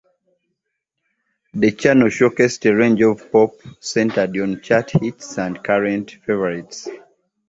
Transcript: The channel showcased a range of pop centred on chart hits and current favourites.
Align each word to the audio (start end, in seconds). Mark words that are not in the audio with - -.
The 1.53 1.73
channel 1.73 2.07
showcased 2.07 2.67
a 2.67 2.75
range 2.75 3.03
of 3.03 3.31
pop 3.31 3.51
centred 3.79 4.35
on 4.39 4.59
chart 4.61 4.89
hits 4.99 5.37
and 5.37 5.63
current 5.63 6.09
favourites. 6.25 6.87